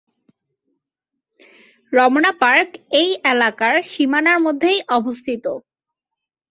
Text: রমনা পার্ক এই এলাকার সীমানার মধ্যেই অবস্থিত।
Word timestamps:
রমনা 1.93 2.31
পার্ক 2.41 2.69
এই 2.99 3.09
এলাকার 3.31 3.75
সীমানার 3.91 4.37
মধ্যেই 4.45 4.79
অবস্থিত। 4.97 5.45